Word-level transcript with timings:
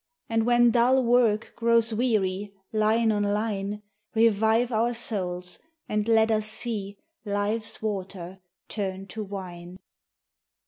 and 0.27 0.47
when 0.47 0.71
dull 0.71 1.03
work 1.03 1.53
Grows 1.55 1.93
weary, 1.93 2.55
line 2.73 3.11
on 3.11 3.21
line, 3.21 3.83
Revive 4.15 4.71
our 4.71 4.95
souls, 4.95 5.59
and 5.87 6.07
let 6.07 6.31
us 6.31 6.47
see 6.47 6.97
Life's 7.23 7.83
water 7.83 8.39
turned 8.67 9.11
to 9.11 9.23
wine. 9.23 9.77